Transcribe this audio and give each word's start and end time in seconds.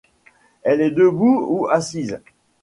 Elle 0.63 0.81
est 0.81 0.89
debout 0.89 1.45
ou 1.47 1.67
assise. 1.69 2.19